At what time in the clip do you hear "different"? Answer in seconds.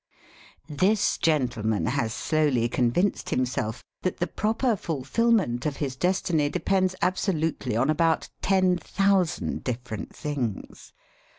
9.63-10.15